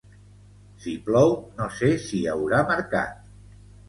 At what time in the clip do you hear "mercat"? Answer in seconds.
2.73-3.29